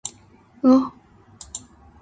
[0.63, 0.93] うおっ。